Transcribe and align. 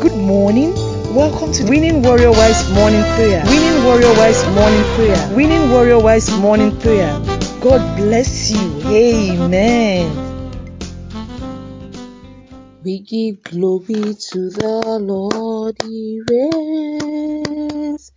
Good 0.00 0.16
morning. 0.16 0.72
Welcome 1.14 1.52
to 1.52 1.64
Winning 1.68 2.02
Warrior 2.02 2.30
Wives 2.30 2.70
Morning 2.72 3.02
Prayer. 3.16 3.44
Winning 3.46 3.84
Warrior 3.84 4.12
Wives 4.16 4.46
Morning 4.48 4.84
Prayer. 4.94 5.36
Winning 5.36 5.70
Warrior 5.70 5.98
Wives 6.00 6.30
Morning 6.38 6.76
Prayer. 6.80 7.12
God 7.60 7.96
bless 7.96 8.50
you. 8.50 8.82
Amen. 8.88 10.32
We 12.82 13.00
give 13.00 13.42
glory 13.42 14.14
to 14.30 14.48
the 14.50 14.98
Lord, 15.02 15.76
He 15.82 16.22
reigns. 16.30 18.12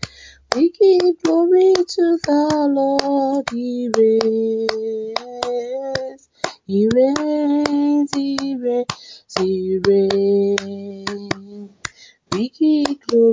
We 0.56 0.72
give 0.72 1.22
glory 1.24 1.74
to 1.76 2.18
the 2.26 2.68
Lord, 2.72 3.50
He 3.52 3.90
reigns. 3.98 6.30
He 6.66 6.88
reigns, 6.96 8.12
He 8.16 8.56
reigns, 8.58 9.36
He 9.38 9.80
reigns. 9.86 11.23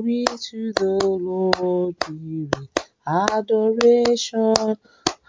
Glory 0.01 0.25
to 0.51 0.73
the 0.73 0.99
Lord, 1.05 1.95
He 2.09 2.49
reigns. 2.57 2.69
Adoration, 3.07 4.55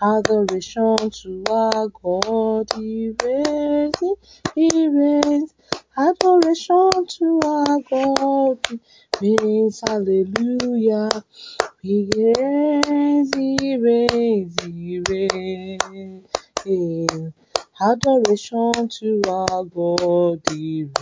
adoration 0.02 1.12
to 1.12 1.44
our 1.52 1.90
God, 1.90 2.70
He 2.78 3.14
reigns, 3.22 3.96
He 4.56 4.88
reigns. 4.88 5.54
Adoration 5.98 7.06
to 7.20 7.40
our 7.46 7.80
God, 7.92 8.60
He 9.20 9.36
reigns, 9.44 9.82
hallelujah. 9.86 11.10
He 11.82 12.08
reigns, 12.16 13.32
He 13.36 13.78
reigns, 13.78 14.56
He 14.64 15.02
reigns. 15.10 16.24
Adoration 17.82 18.88
to 18.90 19.22
our 19.28 19.66
God, 19.66 20.42
He 20.50 20.84
reigns. 20.86 20.96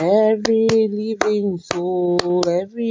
Every 0.00 0.68
living 0.70 1.58
soul, 1.58 2.48
every 2.48 2.89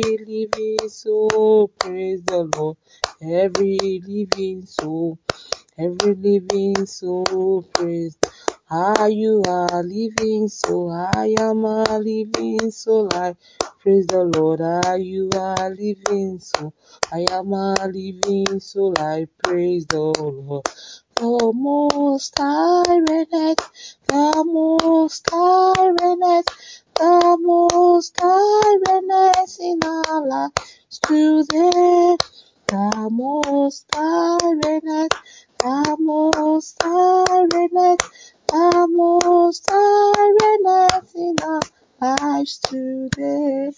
praise 1.90 2.22
the 2.24 2.50
Lord. 2.56 2.78
Every 3.22 3.78
living 4.06 4.66
soul, 4.68 5.18
every 5.78 6.14
living 6.14 6.86
soul, 6.86 7.64
praise. 7.74 8.16
Are 8.70 9.10
you 9.10 9.42
a 9.48 9.82
living 9.84 10.50
soul? 10.50 10.92
I 10.92 11.36
am 11.40 11.66
a 11.66 11.98
living 11.98 12.70
soul. 12.72 13.10
I 13.12 13.36
praise 13.80 14.06
the 14.08 14.24
Lord. 14.36 14.62
Are 14.62 15.00
you 15.00 15.30
a 15.34 15.70
living 15.70 16.40
soul? 16.40 16.74
I 17.12 17.26
am 17.32 17.54
a 17.54 17.74
living 17.88 18.60
soul. 18.60 18.94
I 19.00 19.26
praise 19.44 19.88
the 19.88 20.00
Lord. 20.00 20.66
The 21.16 21.52
most 21.56 22.38
high 22.38 22.84
the 24.08 24.44
most 24.46 25.30
high 25.32 25.74
the 26.96 27.38
most 27.42 28.16
high 28.22 29.58
in 29.60 29.80
our 29.86 30.50
lives 31.10 31.48
today. 31.48 32.18
The 32.68 33.10
most 33.12 33.86
high 33.94 34.38
reigneth, 34.44 35.12
the 35.60 35.98
most 36.00 36.78
high 36.82 37.46
reigneth, 37.54 38.02
the 38.48 38.88
most 38.92 39.66
high 39.70 40.30
reigneth 40.42 41.16
in 41.16 41.36
our 41.44 41.62
lives 42.20 42.60
today. 42.60 43.72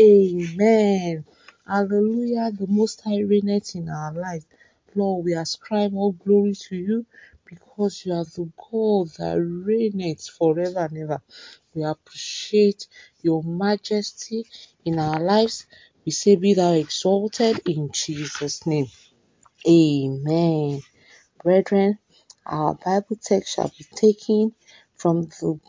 Amen. 0.00 1.24
Hallelujah. 1.66 2.52
The 2.52 2.66
most 2.68 3.02
high 3.02 3.20
reigneth 3.20 3.74
in 3.76 3.88
our 3.88 4.12
lives. 4.12 4.46
Lord, 4.94 5.24
we 5.24 5.34
ascribe 5.34 5.94
all 5.94 6.12
glory 6.12 6.54
to 6.54 6.76
you 6.76 7.06
because 7.44 8.04
you 8.04 8.12
are 8.14 8.24
the 8.24 8.50
God 8.70 9.08
that 9.18 9.38
reigneth 9.40 10.28
forever 10.28 10.80
and 10.90 10.98
ever. 10.98 11.22
We 11.74 11.84
appreciate 11.84 12.88
your 13.22 13.42
majesty 13.42 14.46
in 14.84 14.98
our 14.98 15.20
lives. 15.20 15.66
We 16.08 16.12
say, 16.12 16.36
Be 16.36 16.54
thou 16.54 16.72
exalted 16.72 17.68
in 17.68 17.90
Jesus' 17.92 18.64
name. 18.64 18.86
Amen. 19.68 20.80
Brethren, 21.44 21.98
our 22.46 22.76
Bible 22.82 23.18
text 23.22 23.54
shall 23.54 23.70
be 23.78 23.84
taken 23.94 24.54
from 24.96 25.24
the 25.24 25.60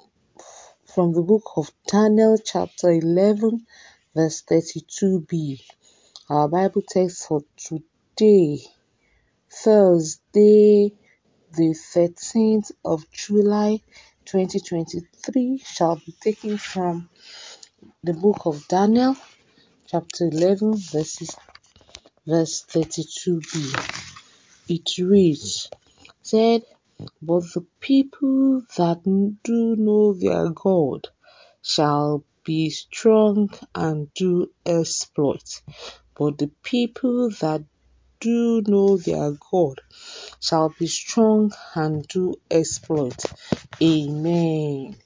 from 0.86 1.12
the 1.12 1.24
book 1.24 1.44
of 1.58 1.74
Daniel, 1.88 2.38
chapter 2.38 2.90
11, 2.90 3.68
verse 4.16 4.42
32b. 4.44 5.62
Our 6.30 6.48
Bible 6.48 6.84
text 6.88 7.28
for 7.28 7.42
today, 7.58 8.60
Thursday, 9.52 10.94
the 11.52 11.76
13th 11.94 12.72
of 12.86 13.12
July 13.12 13.82
2023, 14.24 15.58
shall 15.58 15.98
be 15.98 16.16
taken 16.24 16.58
from 16.58 17.10
the 18.02 18.14
book 18.14 18.46
of 18.46 18.66
Daniel, 18.70 19.18
chapter 19.92 20.26
11, 20.26 20.78
verses, 20.78 21.36
verse 22.28 22.64
32b. 22.70 23.98
It 24.68 25.04
reads, 25.04 25.72
said, 26.22 26.62
But 27.24 27.42
the 27.56 27.66
people 27.80 28.62
that 28.78 29.02
do 29.44 29.76
know 29.78 30.14
their 30.14 30.50
God 30.50 31.08
shall 31.64 32.24
be 32.44 32.70
strong 32.70 33.50
and 33.74 34.14
do 34.14 34.52
exploits. 34.64 35.64
But 36.16 36.38
the 36.38 36.52
people 36.62 37.32
that 37.42 37.64
do 38.20 38.62
know 38.68 38.98
their 38.98 39.32
God 39.52 39.82
shall 40.40 40.70
be 40.78 40.86
strong 40.86 41.52
and 41.74 42.08
do 42.08 42.36
exploits. 42.52 43.26
Amen. 43.82 44.98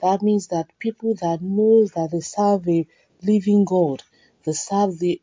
That 0.00 0.22
means 0.22 0.46
that 0.48 0.78
people 0.78 1.14
that 1.22 1.42
know 1.42 1.88
that 1.96 2.10
they 2.12 2.20
serve 2.20 2.68
a 2.68 2.86
living 3.20 3.64
God, 3.64 4.04
they 4.48 4.54
serve 4.54 4.98
the 4.98 5.20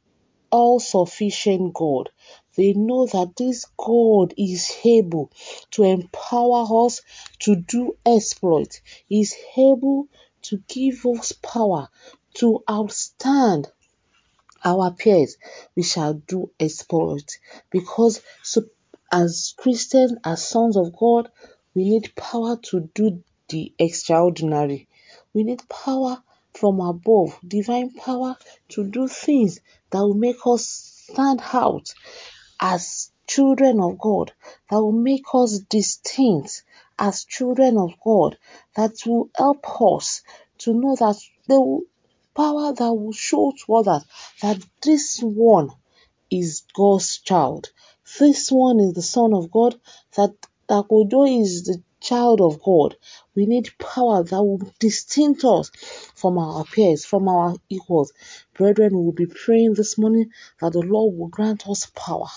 all 0.52 0.80
sufficient 0.80 1.74
God. 1.74 2.12
They 2.56 2.74
know 2.74 3.08
that 3.08 3.36
this 3.36 3.66
God 3.75 4.36
is 4.38 4.72
able 4.86 5.31
to 5.72 5.84
empower 5.84 6.86
us 6.86 7.02
to 7.40 7.56
do 7.56 7.97
exploit. 8.06 8.80
Is 9.09 9.35
able 9.58 10.08
to 10.44 10.62
give 10.68 11.06
us 11.08 11.31
power 11.31 11.90
to 12.35 12.64
outstand 12.69 13.66
our 14.64 14.91
peers. 14.91 15.38
We 15.75 15.81
shall 15.81 16.14
do 16.14 16.52
exploit 16.59 17.40
because 17.72 18.22
as 19.12 19.56
Christians, 19.58 20.14
as 20.24 20.46
sons 20.46 20.78
of 20.78 20.96
God, 20.96 21.31
we 21.74 21.90
need 21.90 22.14
power 22.16 22.58
to 22.69 22.90
do 22.94 23.24
the 23.50 23.74
extraordinary. 23.80 24.88
We 25.34 25.44
need 25.44 25.68
power 25.68 26.22
from 26.56 26.80
above, 26.80 27.38
divine 27.46 27.92
power 27.92 28.36
to 28.70 28.84
do 28.84 29.08
things 29.08 29.60
that 29.92 30.00
will 30.00 30.14
make 30.14 30.38
us 30.46 30.66
stand 31.12 31.42
out 31.54 31.94
as 32.60 33.12
children 33.28 33.80
of 33.82 33.98
God, 34.00 34.32
that 34.70 34.78
will 34.78 34.92
make 34.92 35.26
us 35.34 35.60
distinct 35.60 36.64
as 36.98 37.26
children 37.26 37.78
of 37.78 37.92
God, 38.04 38.38
that 38.76 38.94
will 39.06 39.30
help 39.36 39.66
us 39.82 40.22
to 40.60 40.74
know 40.74 40.96
that 40.96 41.18
the 41.48 41.82
power 42.36 42.74
that 42.74 42.94
will 42.94 43.14
show 43.14 43.54
to 43.66 43.76
others 43.76 44.04
that 44.42 44.62
this 44.82 45.20
one 45.22 45.70
is 46.32 46.64
God's 46.74 47.20
child. 47.20 47.70
This 48.20 48.52
one 48.52 48.80
is 48.80 48.94
the 48.94 49.02
Son 49.02 49.34
of 49.34 49.52
God, 49.52 49.80
that 50.16 50.34
that 50.68 50.86
Takodo 50.88 51.42
is 51.42 51.64
the 51.66 51.82
child 52.06 52.40
of 52.40 52.62
God. 52.62 52.96
We 53.34 53.48
need 53.48 53.78
power 53.80 54.24
that 54.24 54.44
will 54.44 54.62
distinct 54.80 55.44
us 55.44 55.72
from 56.14 56.38
our 56.38 56.64
peers, 56.64 57.04
from 57.04 57.28
our 57.28 57.56
equals. 57.68 58.14
Brethren, 58.54 58.94
we 58.96 59.06
will 59.06 59.12
be 59.12 59.26
praying 59.26 59.74
this 59.74 59.98
morning 59.98 60.32
that 60.62 60.74
the 60.74 60.82
Lord 60.82 61.18
will 61.18 61.28
grant 61.28 61.68
us 61.68 61.88
power 61.88 62.28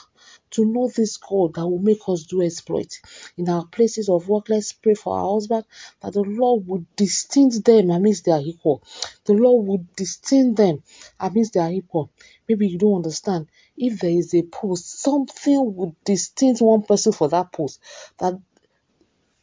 to 0.50 0.64
know 0.64 0.88
this 0.88 1.16
God 1.18 1.54
that 1.54 1.66
will 1.66 1.78
make 1.78 2.00
us 2.08 2.24
do 2.24 2.42
exploit. 2.42 3.00
In 3.36 3.48
our 3.48 3.66
places 3.66 4.08
of 4.08 4.28
work, 4.28 4.48
let's 4.48 4.72
pray 4.72 4.94
for 4.94 5.18
our 5.18 5.34
husband 5.34 5.64
that 6.00 6.14
the 6.14 6.22
Lord 6.22 6.66
would 6.66 6.86
distinct 6.96 7.64
them 7.64 7.90
amidst 7.90 8.24
their 8.24 8.40
equal. 8.40 8.82
The 9.24 9.34
Lord 9.34 9.66
would 9.66 9.94
distinct 9.96 10.56
them 10.56 10.82
amidst 11.20 11.54
their 11.54 11.70
equal. 11.70 12.10
Maybe 12.48 12.68
you 12.68 12.78
don't 12.78 12.96
understand. 12.96 13.48
If 13.76 14.00
there 14.00 14.10
is 14.10 14.34
a 14.34 14.42
post, 14.42 15.00
something 15.00 15.74
would 15.76 15.94
distinct 16.04 16.62
one 16.62 16.82
person 16.82 17.12
for 17.12 17.28
that 17.28 17.52
post. 17.52 17.80
That 18.18 18.40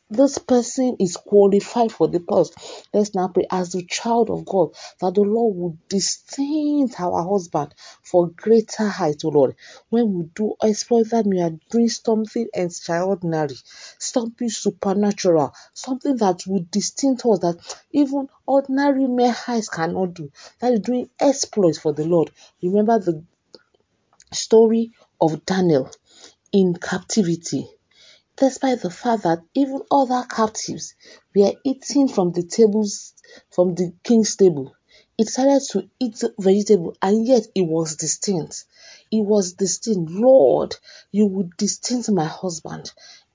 this 0.10 0.38
person 0.38 0.98
is 1.00 1.18
qualified 1.18 1.92
for 1.92 2.08
the 2.08 2.20
post. 2.20 2.54
Let's 2.94 3.16
now 3.16 3.28
pray 3.30 3.48
as 3.50 3.74
a 3.74 3.84
child 3.84 4.30
of 4.30 4.46
God 4.46 4.70
that 5.02 5.16
the 5.16 5.22
Lord 5.22 5.56
will 5.56 5.78
distinct 5.90 7.00
our 7.00 7.28
husband 7.28 7.74
for 8.04 8.30
greater 8.30 8.88
height, 8.88 9.26
O 9.26 9.30
Lord. 9.30 9.56
When 9.90 10.14
we 10.14 10.26
do 10.36 10.56
exploit 10.62 11.10
that, 11.10 11.26
we 11.26 11.42
are 11.42 11.58
doing 11.72 11.90
something 11.90 12.48
extraordinary, 12.54 13.56
something 13.98 14.50
supernatural, 14.50 15.54
something 15.74 16.18
that 16.18 16.44
will 16.46 16.66
distinct 16.70 17.26
us 17.26 17.40
that 17.40 17.58
even 17.92 18.30
ordinary 18.46 19.08
mere 19.08 19.36
eyes 19.48 19.70
cannot 19.70 20.14
do. 20.14 20.32
That 20.60 20.74
is 20.74 20.80
doing 20.82 21.10
exploits 21.20 21.80
for 21.80 21.94
the 21.94 22.06
Lord. 22.06 22.32
Remember 22.62 23.00
the 23.00 23.24
story 24.32 24.92
of 25.20 25.46
Daniel 25.46 25.90
in 26.52 26.76
captivity 26.76 27.68
despite 28.38 28.82
the 28.82 28.90
fact 28.90 29.24
that 29.24 29.44
even 29.54 29.82
other 29.92 30.26
captives 30.30 30.94
were 31.36 31.54
eating 31.64 32.08
from 32.08 32.32
the 32.32 32.44
tables 32.44 33.14
from 33.50 33.76
the 33.76 33.94
king's 34.04 34.36
table. 34.36 34.74
He 35.18 35.24
decided 35.24 35.62
to 35.72 35.90
eat 36.00 36.22
vegetable 36.40 36.96
and 37.02 37.26
yet 37.26 37.44
it 37.56 37.62
was 37.62 37.96
distinct. 37.96 38.66
It 39.12 39.26
was 39.26 39.54
distinct. 39.54 40.12
Lord, 40.12 40.76
you 41.12 41.28
would 41.28 41.56
distinct 41.58 42.12
my 42.12 42.26
husband 42.26 42.92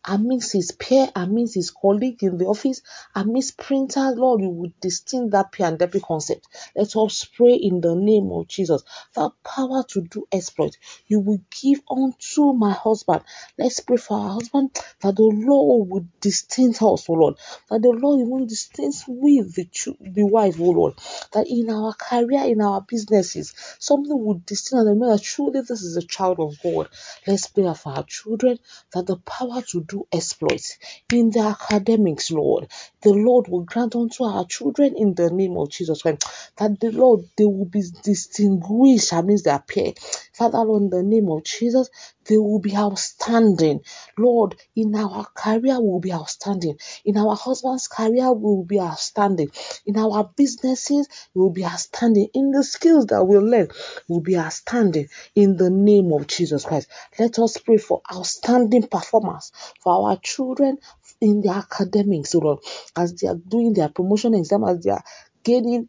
amidst 0.06 0.52
his 0.52 0.72
peer, 0.72 1.08
amidst 1.14 1.54
his 1.54 1.70
colleague 1.70 2.22
in 2.22 2.38
the 2.38 2.46
office, 2.46 2.82
amidst 3.14 3.56
printers, 3.56 4.16
Lord, 4.16 4.40
you 4.40 4.48
would 4.48 4.78
distinct 4.80 5.32
that 5.32 5.52
peer 5.52 5.66
and 5.66 5.78
deputy 5.78 6.04
concept. 6.06 6.46
Let 6.74 6.94
us 6.96 7.24
pray 7.24 7.54
in 7.54 7.80
the 7.80 7.94
name 7.94 8.30
of 8.32 8.48
Jesus. 8.48 8.82
That 9.14 9.32
power 9.44 9.84
to 9.90 10.02
do 10.02 10.26
exploit, 10.32 10.76
you 11.06 11.20
will 11.20 11.40
give 11.62 11.80
unto 11.90 12.52
my 12.52 12.72
husband. 12.72 13.22
Let's 13.58 13.80
pray 13.80 13.96
for 13.96 14.18
our 14.18 14.30
husband 14.34 14.76
that 15.00 15.16
the 15.16 15.22
Lord 15.22 15.90
would 15.90 16.20
distinct 16.20 16.82
us, 16.82 17.08
O 17.08 17.12
Lord. 17.12 17.36
That 17.68 17.82
the 17.82 17.90
Lord 17.90 18.28
will 18.28 18.46
distinct 18.46 19.04
with 19.06 19.54
the, 19.54 19.68
the 20.00 20.24
wife, 20.24 20.60
O 20.60 20.70
Lord. 20.70 20.94
That 21.32 21.46
in 21.48 21.70
our 21.70 21.92
career, 21.94 22.44
in 22.44 22.60
our 22.60 22.80
businesses, 22.80 23.54
something 23.78 24.24
would 24.24 24.46
distinct 24.46 24.86
and 24.86 25.02
that 25.02 25.22
truly 25.22 25.60
this 25.60 25.82
is 25.82 25.96
a 25.96 26.02
child 26.02 26.40
of 26.40 26.60
God. 26.62 26.88
Let's 27.26 27.46
pray 27.48 27.72
for 27.74 27.92
our 27.92 28.04
children 28.04 28.58
that 28.92 29.06
the 29.06 29.16
power 29.16 29.62
to 29.62 29.80
do 29.90 30.06
exploits 30.12 30.78
in 31.12 31.30
the 31.30 31.40
academics, 31.40 32.30
Lord. 32.30 32.68
The 33.02 33.10
Lord 33.10 33.48
will 33.48 33.64
grant 33.64 33.96
unto 33.96 34.24
our 34.24 34.46
children 34.46 34.94
in 34.96 35.14
the 35.14 35.30
name 35.30 35.56
of 35.56 35.70
Jesus 35.70 36.02
Christ 36.02 36.24
that 36.58 36.78
the 36.80 36.92
Lord 36.92 37.24
they 37.36 37.44
will 37.44 37.64
be 37.64 37.82
distinguished 38.02 39.12
amidst 39.12 39.44
their 39.44 39.58
peer. 39.58 39.92
Father, 40.32 40.58
Lord, 40.58 40.82
in 40.84 40.90
the 40.90 41.02
name 41.02 41.28
of 41.28 41.44
Jesus, 41.44 41.90
they 42.26 42.38
will 42.38 42.60
be 42.60 42.76
outstanding. 42.76 43.80
Lord, 44.16 44.56
in 44.76 44.94
our 44.94 45.26
career, 45.34 45.80
we 45.80 45.88
will 45.88 46.00
be 46.00 46.12
outstanding. 46.12 46.78
In 47.04 47.16
our 47.16 47.34
husband's 47.34 47.88
career, 47.88 48.32
we 48.32 48.42
will 48.42 48.64
be 48.64 48.78
outstanding. 48.80 49.50
In 49.86 49.98
our 49.98 50.30
businesses, 50.36 51.08
we 51.34 51.42
will 51.42 51.50
be 51.50 51.64
outstanding. 51.64 52.28
In 52.34 52.52
the 52.52 52.62
skills 52.62 53.06
that 53.06 53.24
we 53.24 53.38
learn, 53.38 53.68
we 54.08 54.14
will 54.14 54.20
be 54.20 54.36
outstanding. 54.38 55.08
In 55.34 55.56
the 55.56 55.70
name 55.70 56.12
of 56.12 56.26
Jesus 56.26 56.64
Christ, 56.64 56.88
let 57.18 57.38
us 57.38 57.56
pray 57.58 57.78
for 57.78 58.02
outstanding 58.14 58.86
performance 58.86 59.50
for 59.80 60.08
our 60.10 60.16
children 60.18 60.78
in 61.20 61.40
their 61.42 61.54
academics, 61.54 62.34
Lord, 62.34 62.60
as 62.96 63.14
they 63.14 63.28
are 63.28 63.36
doing 63.36 63.74
their 63.74 63.88
promotion 63.88 64.34
exam, 64.34 64.64
as 64.64 64.80
they 64.84 64.90
are 64.90 65.04
gaining 65.44 65.88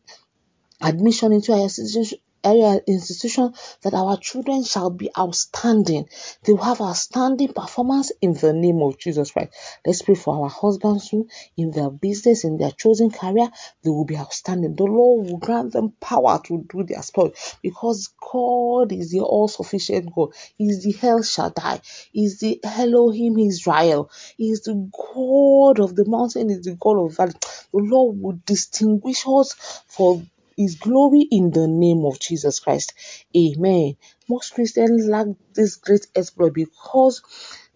admission 0.81 1.33
into 1.33 1.53
institution 1.53 2.19
area 2.43 2.79
institution 2.87 3.53
that 3.83 3.93
our 3.93 4.17
children 4.17 4.63
shall 4.63 4.89
be 4.89 5.09
outstanding. 5.17 6.07
They 6.43 6.53
will 6.53 6.63
have 6.63 6.81
outstanding 6.81 7.53
performance 7.53 8.11
in 8.21 8.33
the 8.33 8.53
name 8.53 8.81
of 8.81 8.97
Jesus 8.97 9.31
Christ. 9.31 9.53
Let's 9.85 10.01
pray 10.01 10.15
for 10.15 10.43
our 10.43 10.49
husbands 10.49 11.09
who, 11.09 11.27
in 11.57 11.71
their 11.71 11.89
business, 11.89 12.43
in 12.43 12.57
their 12.57 12.71
chosen 12.71 13.11
career, 13.11 13.49
they 13.83 13.89
will 13.89 14.05
be 14.05 14.17
outstanding. 14.17 14.75
The 14.75 14.83
Lord 14.83 15.27
will 15.27 15.37
grant 15.37 15.73
them 15.73 15.93
power 15.99 16.41
to 16.45 16.65
do 16.69 16.83
their 16.83 17.01
sport 17.01 17.35
because 17.61 18.09
God 18.31 18.91
is 18.91 19.11
the 19.11 19.21
all 19.21 19.47
sufficient 19.47 20.13
God. 20.13 20.29
Is 20.59 20.83
the 20.83 20.95
El 21.07 21.23
Shaddai. 21.23 21.81
He 22.11 22.25
is 22.25 22.39
the 22.39 22.59
Elohim 22.63 23.37
Israel. 23.39 24.09
He 24.37 24.51
is 24.51 24.61
the 24.61 24.89
God 24.91 25.79
of 25.79 25.95
the 25.95 26.05
mountain, 26.07 26.49
He 26.49 26.55
is 26.55 26.65
the 26.65 26.77
God 26.79 27.03
of 27.03 27.15
valley. 27.15 27.33
The 27.73 27.79
Lord 27.79 28.17
will 28.19 28.39
distinguish 28.45 29.23
us 29.27 29.83
for 29.87 30.21
his 30.61 30.75
glory 30.75 31.27
in 31.31 31.51
the 31.51 31.67
name 31.67 32.05
of 32.05 32.19
Jesus 32.19 32.59
Christ. 32.59 32.93
Amen. 33.35 33.97
Most 34.29 34.53
Christians 34.53 35.07
lack 35.07 35.27
this 35.53 35.75
great 35.75 36.07
exploit 36.15 36.53
because 36.53 37.21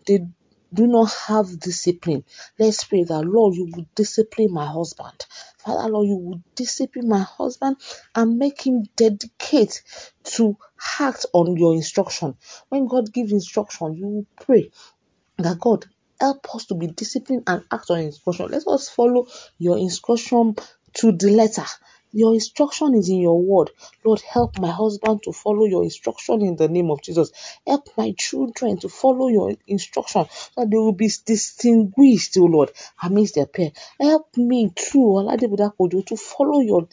they 0.07 0.19
do 0.73 0.87
not 0.87 1.11
have 1.27 1.59
discipline. 1.59 2.23
Let's 2.59 2.83
pray 2.83 3.03
that 3.03 3.23
Lord, 3.23 3.55
you 3.55 3.69
would 3.73 3.93
discipline 3.95 4.51
my 4.53 4.65
husband. 4.65 5.25
Father, 5.57 5.89
Lord, 5.89 6.07
you 6.07 6.17
would 6.17 6.43
discipline 6.55 7.07
my 7.09 7.21
husband 7.21 7.77
and 8.13 8.37
make 8.37 8.65
him 8.65 8.83
dedicate 8.95 9.81
to 10.35 10.57
act 10.99 11.25
on 11.33 11.55
your 11.57 11.73
instruction. 11.73 12.35
When 12.69 12.87
God 12.87 13.11
gives 13.11 13.31
instruction, 13.31 13.93
you 13.93 14.07
will 14.07 14.27
pray 14.41 14.71
that 15.37 15.59
God 15.59 15.85
help 16.19 16.53
us 16.55 16.65
to 16.67 16.75
be 16.75 16.87
disciplined 16.87 17.43
and 17.47 17.63
act 17.71 17.89
on 17.89 17.99
instruction. 17.99 18.47
Let 18.49 18.67
us 18.67 18.89
follow 18.89 19.27
your 19.57 19.77
instruction 19.77 20.55
to 20.95 21.11
the 21.11 21.31
letter. 21.31 21.65
Your 22.21 22.33
instruction 22.33 22.95
is 22.95 23.09
in 23.09 23.19
your 23.19 23.41
word. 23.41 23.71
Lord, 24.05 24.21
help 24.21 24.57
my 24.57 24.71
husband 24.71 25.23
to 25.23 25.33
follow 25.33 25.65
your 25.65 25.83
instruction 25.83 26.41
in 26.41 26.55
the 26.55 26.69
name 26.69 26.89
of 26.89 27.01
Jesus. 27.01 27.31
Help 27.67 27.89
my 27.97 28.13
children 28.17 28.77
to 28.79 28.87
follow 28.89 29.27
your 29.27 29.53
instruction 29.67 30.25
so 30.31 30.61
that 30.61 30.71
they 30.71 30.77
will 30.77 30.93
be 30.93 31.09
distinguished, 31.25 32.37
O 32.37 32.45
Lord, 32.45 32.71
amidst 33.03 33.35
their 33.35 33.47
peers. 33.47 33.73
Help 33.99 34.27
me 34.37 34.71
too, 34.75 34.99
Oladebudakojo, 35.17 36.05
to 36.05 36.15
follow 36.15 36.61
your 36.61 36.87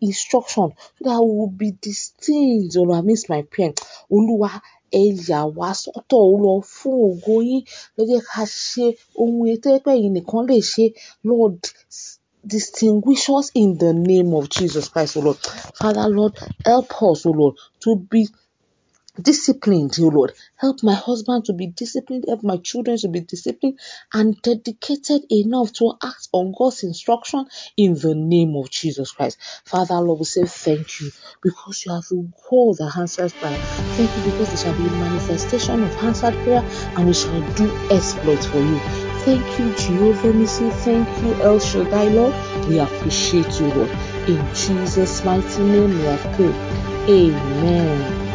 instruction 0.00 0.72
so 0.98 1.00
that 1.04 1.16
I 1.16 1.18
will 1.18 1.50
be 1.50 1.72
distinguished, 1.72 2.76
O 2.76 2.82
Lord, 2.82 3.00
amidst 3.04 3.28
my 3.28 3.42
peers. 3.42 3.74
Oluwa, 4.10 4.50
ẹ 5.00 5.02
wá 5.58 5.70
sọ́tọ̀ 5.82 6.20
ó 6.32 6.34
lọ 6.44 6.52
fún 6.76 6.96
ògo 7.10 7.34
yín 7.48 7.62
jẹ́ 8.08 8.20
ká 8.30 8.42
ṣe 8.68 8.86
ohun 9.20 9.46
ètò 9.54 9.68
ẹ̀pẹ́ 9.76 9.94
yìí 10.02 10.10
nìkan 10.16 10.42
lè 10.50 10.58
ṣe 10.72 10.84
Lord 11.28 11.60
distinguish 12.46 13.28
us 13.30 13.50
in 13.54 13.78
the 13.78 13.94
name 13.94 14.34
of 14.34 14.50
Jesus 14.50 14.88
Christ, 14.88 15.16
O 15.16 15.20
Lord. 15.20 15.38
Father, 15.38 16.08
Lord, 16.08 16.38
help 16.64 16.90
us, 17.02 17.26
O 17.26 17.30
Lord, 17.30 17.56
to 17.84 17.96
be 17.96 18.28
disciplined, 19.22 19.96
O 20.00 20.08
Lord. 20.08 20.32
Help 20.56 20.82
my 20.82 20.94
husband 20.94 21.44
to 21.46 21.52
be 21.52 21.68
disciplined, 21.68 22.24
help 22.28 22.42
my 22.44 22.58
children 22.58 22.98
to 22.98 23.08
be 23.08 23.20
disciplined 23.20 23.78
and 24.14 24.40
dedicated 24.42 25.22
enough 25.30 25.72
to 25.74 25.94
act 26.04 26.28
on 26.32 26.54
God's 26.56 26.84
instruction 26.84 27.46
in 27.76 27.94
the 27.94 28.14
name 28.14 28.56
of 28.56 28.70
Jesus 28.70 29.12
Christ. 29.12 29.38
Father, 29.66 29.96
Lord, 29.96 30.20
we 30.20 30.24
say 30.26 30.44
thank 30.46 31.00
you 31.00 31.10
because 31.42 31.84
you 31.86 31.92
have 31.92 32.04
a 32.12 32.16
God 32.50 32.76
that 32.78 32.94
answers 32.98 33.34
prayer. 33.34 33.60
Thank 33.92 34.16
you 34.16 34.22
because 34.22 34.50
there 34.52 34.58
shall 34.58 34.74
be 34.74 34.88
a 34.88 34.92
manifestation 34.92 35.82
of 35.84 35.94
answered 36.02 36.42
prayer 36.42 36.64
and 36.96 37.06
we 37.06 37.14
shall 37.14 37.42
do 37.42 37.76
exploits 37.90 38.46
for 38.46 38.62
you. 38.64 38.84
Thank 39.24 39.58
you, 39.58 39.74
Jehovah 39.74 40.32
Nisi. 40.32 40.70
Thank 40.70 41.06
you, 41.22 41.34
El 41.42 41.58
Shaddai, 41.60 42.08
Lord. 42.08 42.34
We 42.66 42.78
appreciate 42.78 43.60
you, 43.60 43.66
Lord. 43.74 43.90
In 44.26 44.54
Jesus' 44.54 45.22
mighty 45.24 45.62
name 45.62 45.90
we 45.90 46.04
have 46.04 46.22
prayed. 46.34 46.54
Amen. 47.08 48.28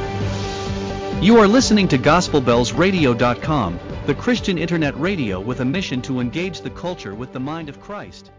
You 1.23 1.37
are 1.39 1.47
listening 1.47 1.87
to 1.87 1.97
GospelBellsRadio.com, 1.97 3.79
the 4.05 4.13
Christian 4.13 4.59
internet 4.59 4.95
radio 4.99 5.39
with 5.39 5.61
a 5.61 5.65
mission 5.65 6.01
to 6.03 6.19
engage 6.19 6.61
the 6.61 6.69
culture 6.69 7.15
with 7.15 7.33
the 7.33 7.39
mind 7.39 7.67
of 7.67 7.81
Christ. 7.81 8.29